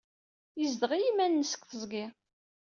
Yezdeɣ 0.59 0.91
i 0.93 0.99
yiman-nnes 1.01 1.51
deg 1.55 1.63
teẓgi. 1.69 2.05